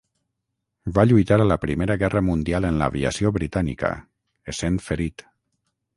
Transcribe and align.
Va 0.95 1.03
lluitar 1.09 1.37
a 1.43 1.47
la 1.49 1.57
Primera 1.65 1.97
Guerra 2.03 2.23
Mundial 2.29 2.67
en 2.71 2.81
l'aviació 2.83 3.35
britànica, 3.37 3.95
essent 4.55 4.85
ferit. 4.91 5.29